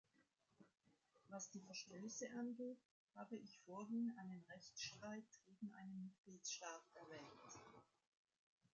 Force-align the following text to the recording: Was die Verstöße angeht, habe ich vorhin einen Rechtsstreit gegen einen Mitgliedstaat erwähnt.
Was 1.29 1.51
die 1.51 1.61
Verstöße 1.61 2.25
angeht, 2.31 2.79
habe 3.13 3.35
ich 3.37 3.59
vorhin 3.67 4.11
einen 4.17 4.43
Rechtsstreit 4.49 5.27
gegen 5.45 5.71
einen 5.75 6.05
Mitgliedstaat 6.05 6.87
erwähnt. 6.95 7.61